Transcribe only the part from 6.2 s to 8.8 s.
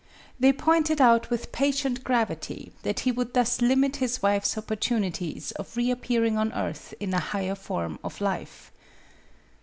on earth in a higher form of life.